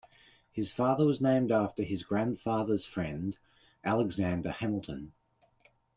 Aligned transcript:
His 0.51 0.73
father 0.73 1.05
was 1.05 1.21
named 1.21 1.51
after 1.51 1.83
his 1.83 2.01
grandfather's 2.01 2.87
friend, 2.87 3.37
Alexander 3.83 4.49
Hamilton. 4.49 5.11